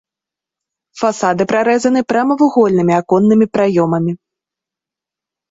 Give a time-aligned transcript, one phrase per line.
[1.01, 4.11] Фасады прарэзаны прамавугольнымі аконнымі праёмамі.